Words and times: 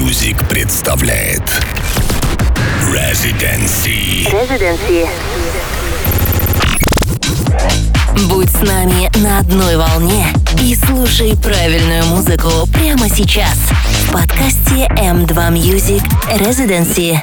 Music 0.00 0.48
представляет 0.48 1.42
Residency. 2.90 4.26
Residency. 4.32 5.06
Будь 8.30 8.48
с 8.48 8.60
нами 8.62 9.10
на 9.18 9.40
одной 9.40 9.76
волне 9.76 10.26
и 10.62 10.74
слушай 10.74 11.36
правильную 11.36 12.06
музыку 12.06 12.66
прямо 12.72 13.10
сейчас 13.10 13.58
в 14.06 14.12
подкасте 14.12 14.88
M2 14.96 15.52
Music 15.52 16.02
Residency. 16.38 17.20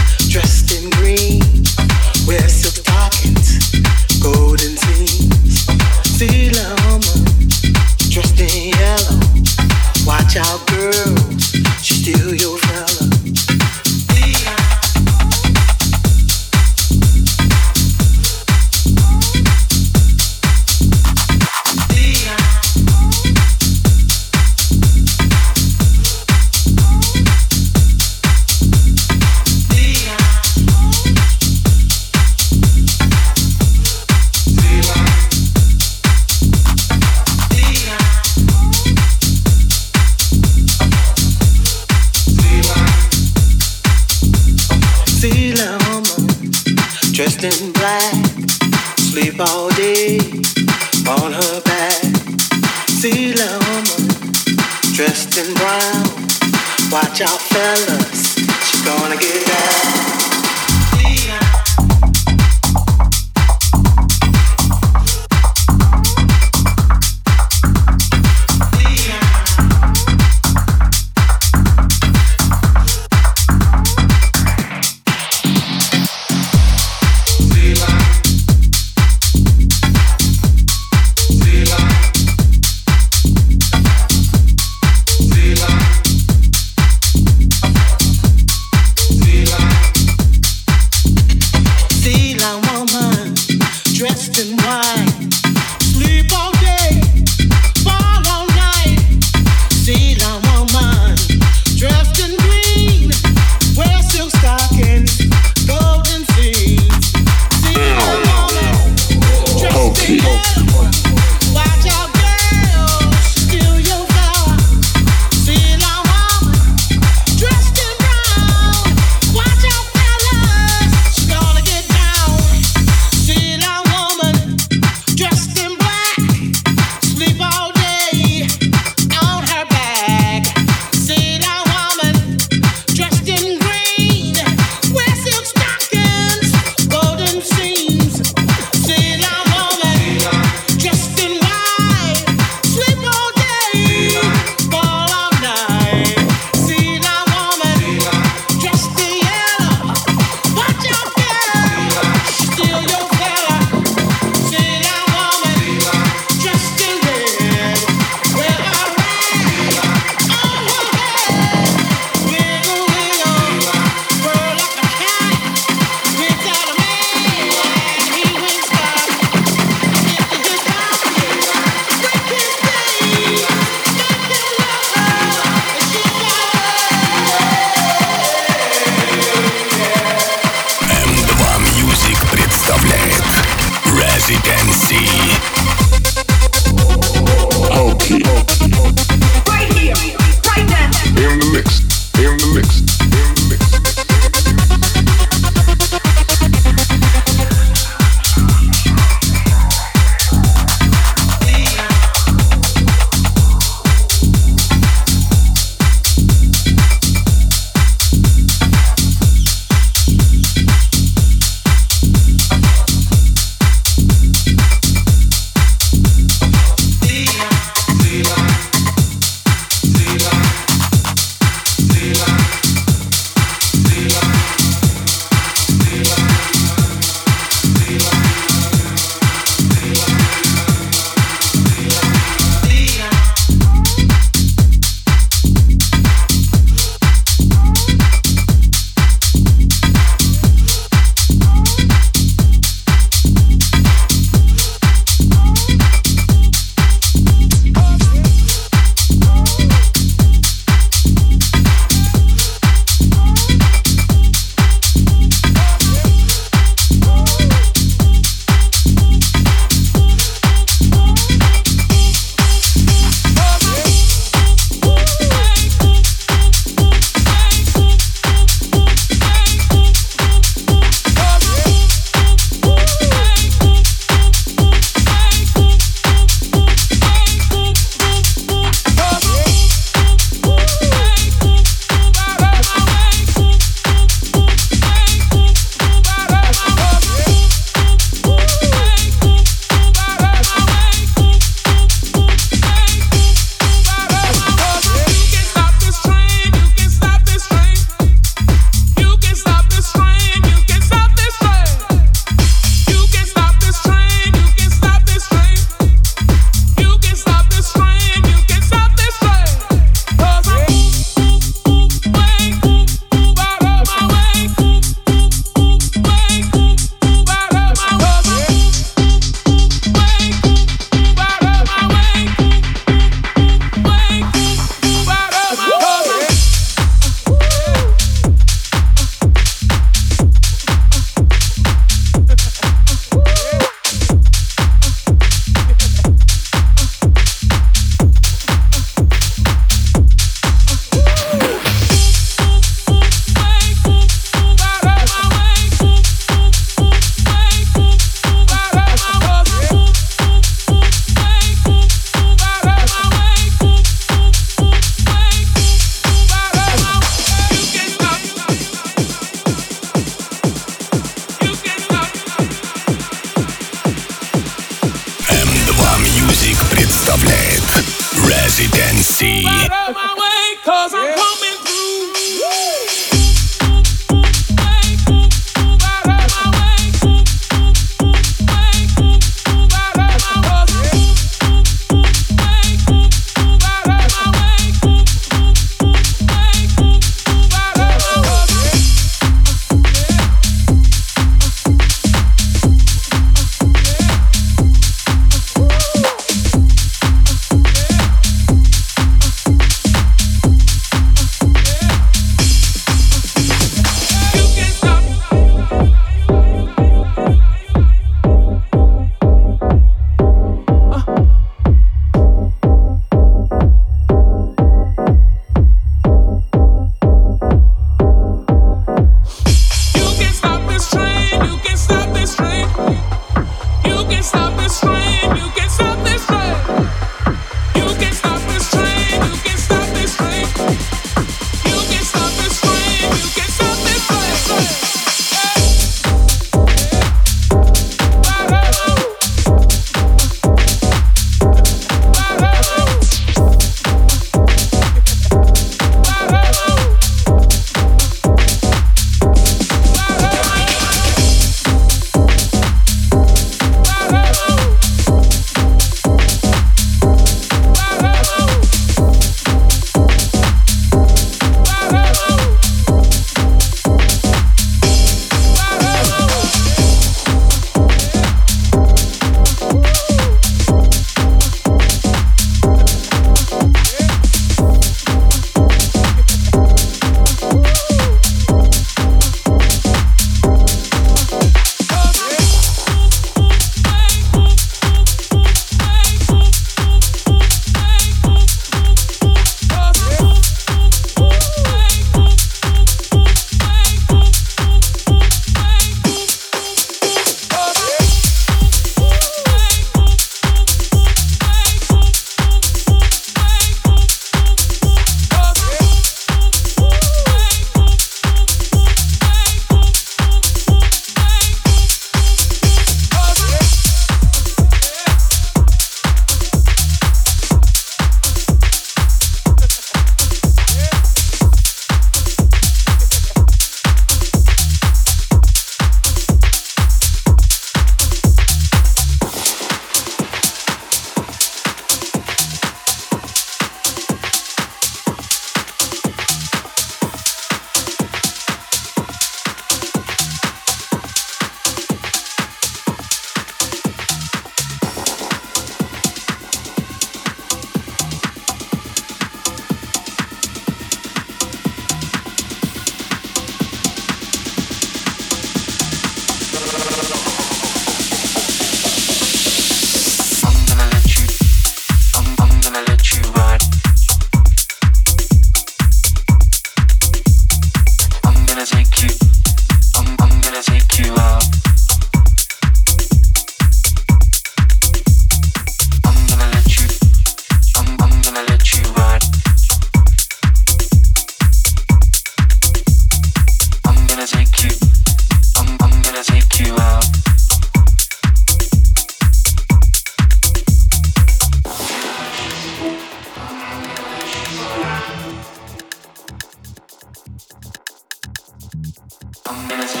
I'm 599.53 599.67
gonna 599.67 600.00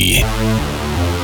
Play. 0.00 1.19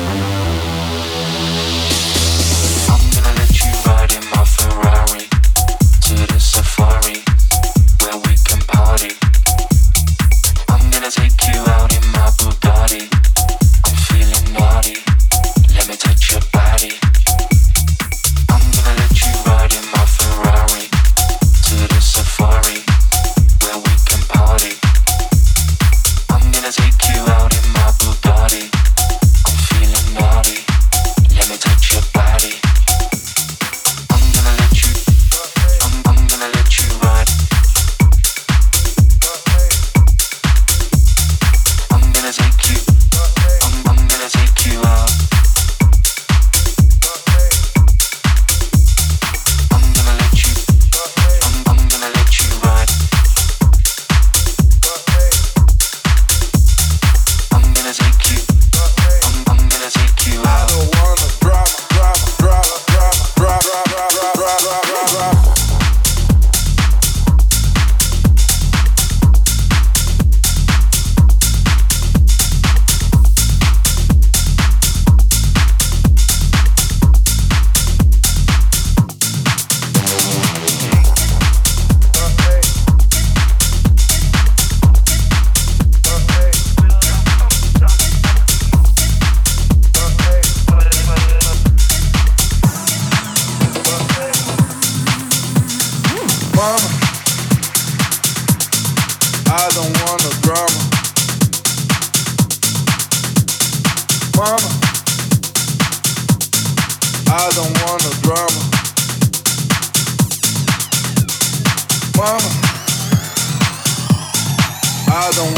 Residency. 115.16 115.56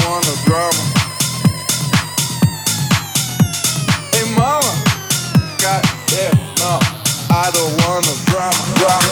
out 8.81 9.08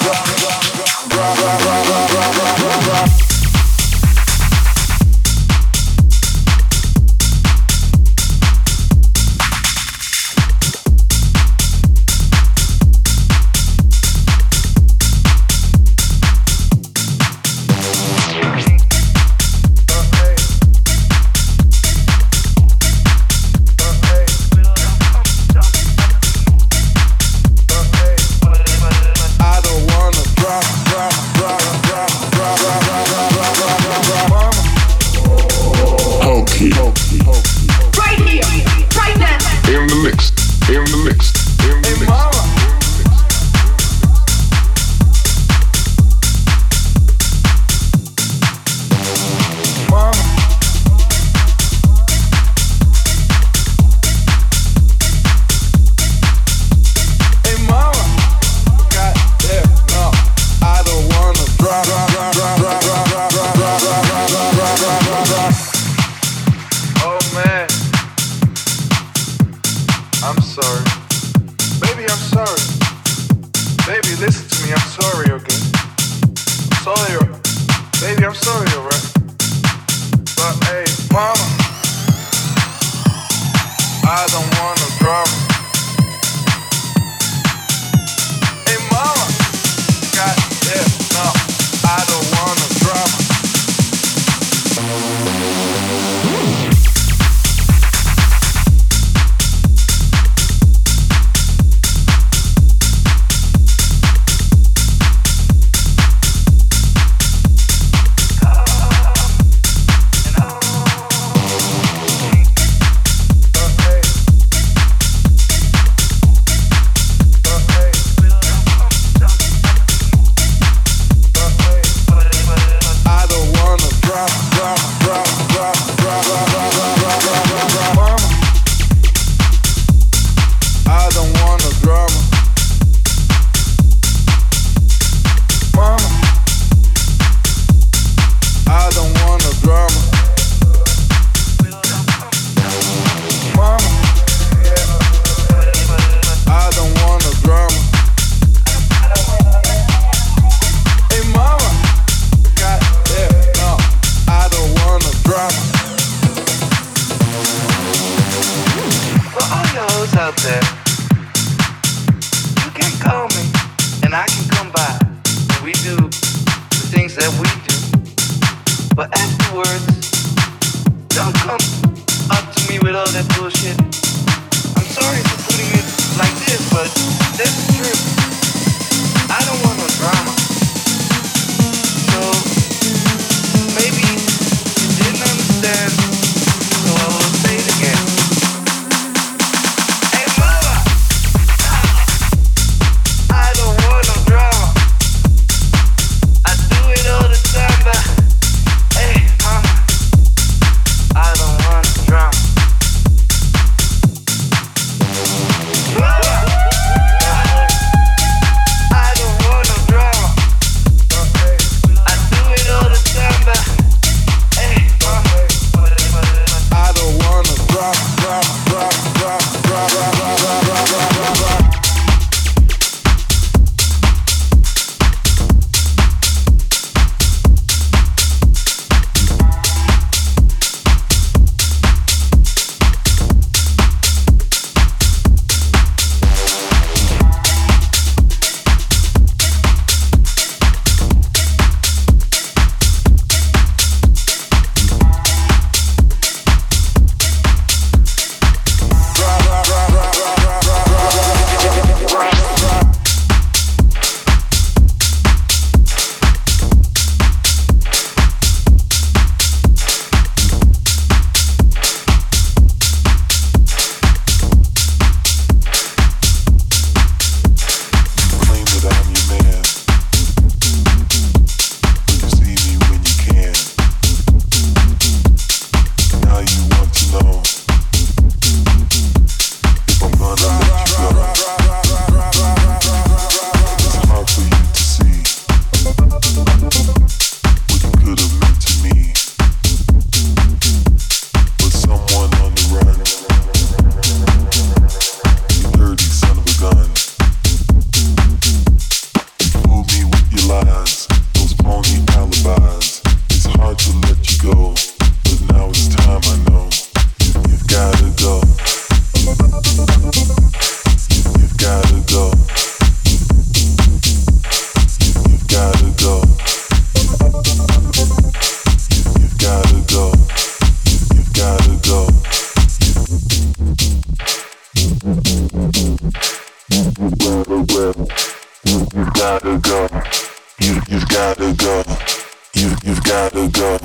gotta 333.16 333.48
go. 333.48 333.78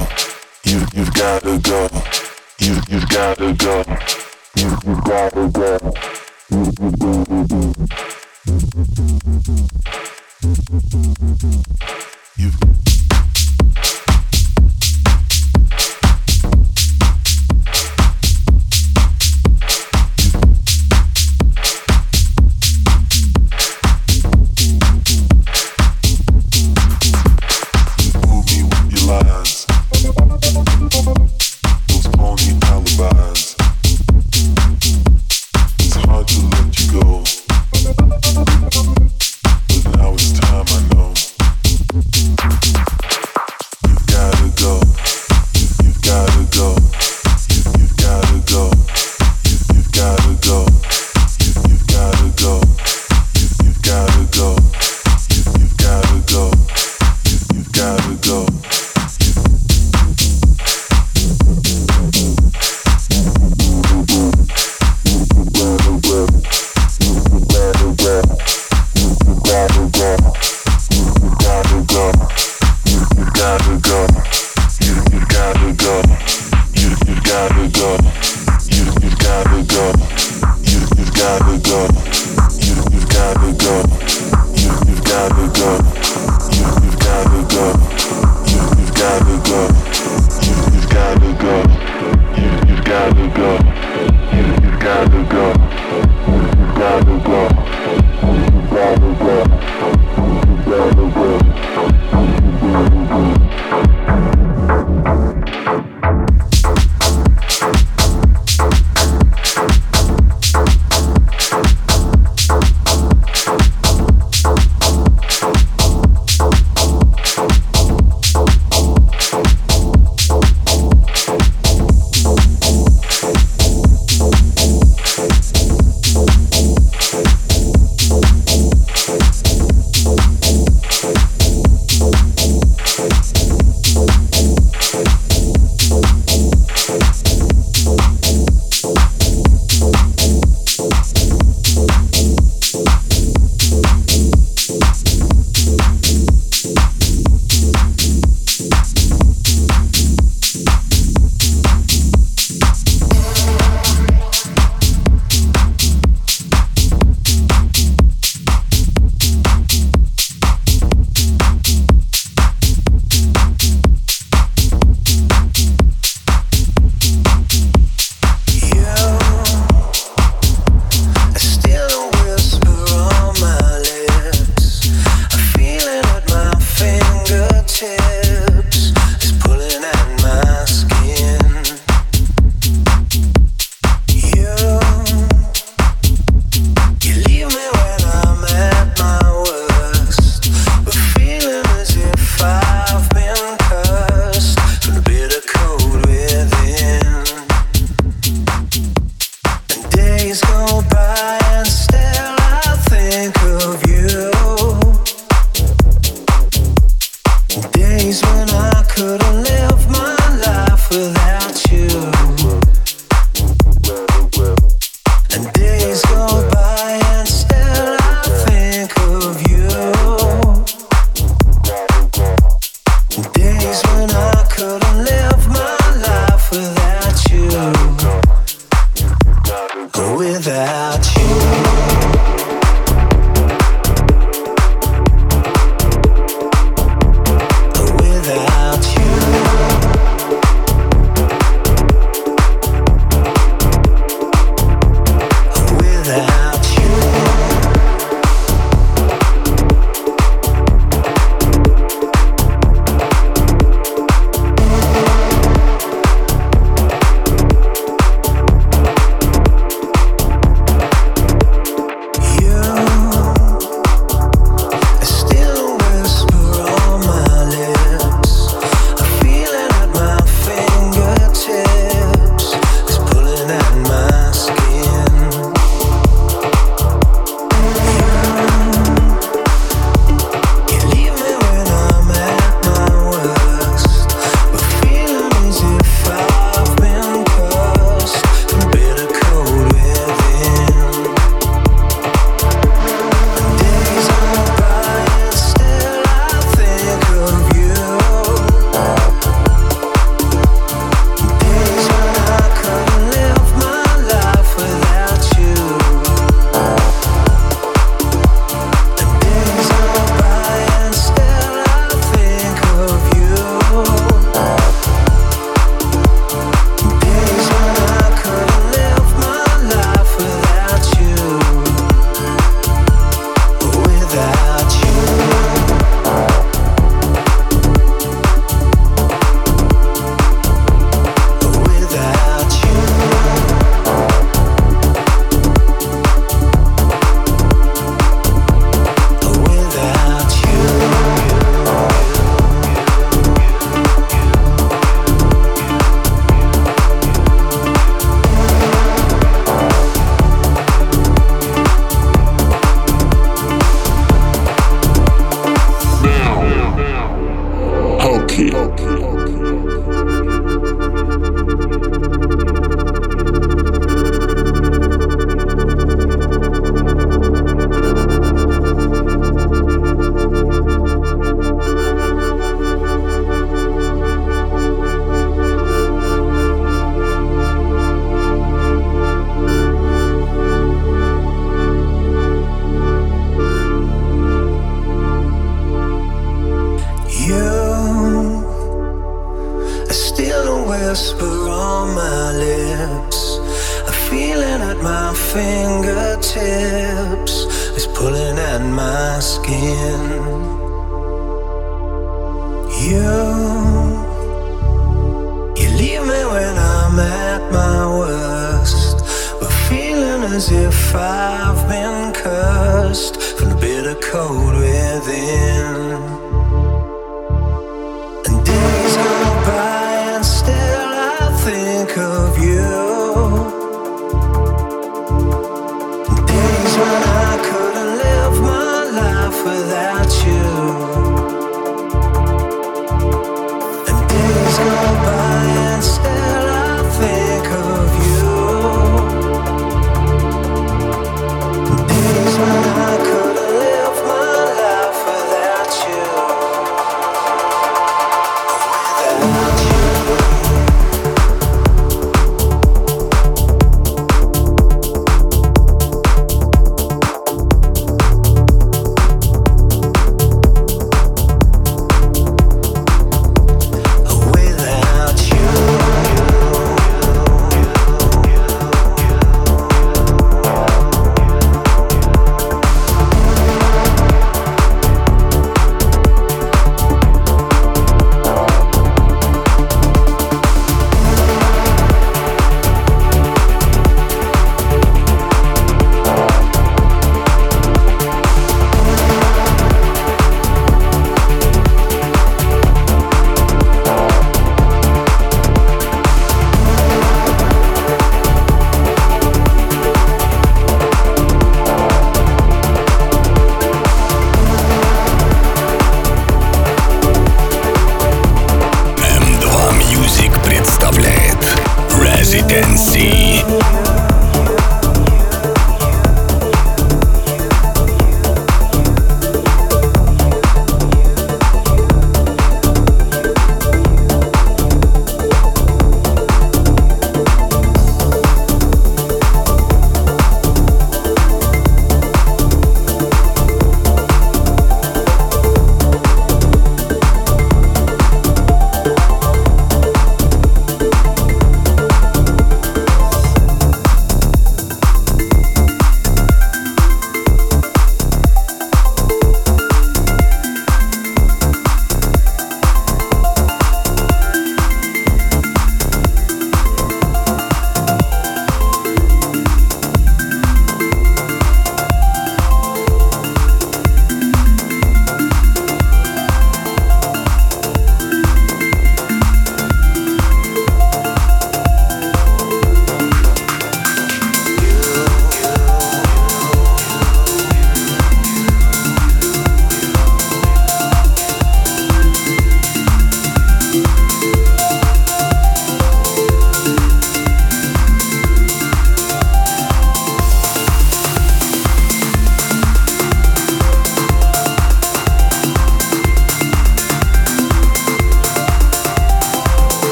You 0.65 0.79
you've 0.93 1.13
gotta 1.13 1.57
go. 1.59 1.89
You 2.59 2.73
you've 2.89 3.07
gotta 3.07 3.53
go. 3.53 3.83
You 4.57 4.69
you've 4.85 5.03
gotta 5.05 5.47
go. 5.47 5.77
You 6.49 6.59
you've 6.81 6.99
gotta 6.99 7.39
go. 7.55 7.71
You've 12.37 13.00